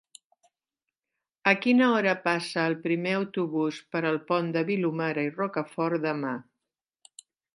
[1.51, 6.35] A quina hora passa el primer autobús per el Pont de Vilomara i Rocafort demà?